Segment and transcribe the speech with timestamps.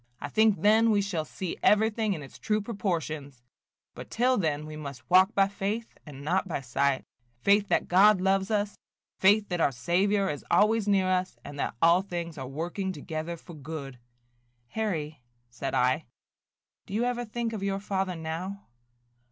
[0.19, 3.43] I think then we shall see everything in its true proportions;
[3.93, 7.05] but till then we must walk by faith and not by sight,–
[7.43, 8.73] faith that God loves us,
[9.19, 13.37] faith that our Saviour is always near us, and that all things are working together
[13.37, 13.99] for good."
[14.69, 16.07] "Harry," said I,
[16.87, 18.63] "do you ever think of your father now?"